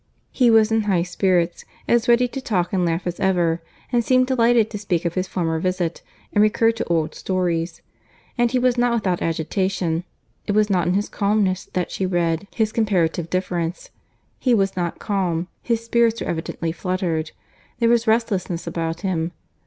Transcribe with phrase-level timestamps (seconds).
[0.31, 3.61] He was in high spirits; as ready to talk and laugh as ever,
[3.91, 6.01] and seemed delighted to speak of his former visit,
[6.33, 7.83] and recur to old stories:
[8.35, 10.03] and he was not without agitation.
[10.47, 13.91] It was not in his calmness that she read his comparative indifference.
[14.39, 17.29] He was not calm; his spirits were evidently fluttered;
[17.77, 19.33] there was restlessness about him.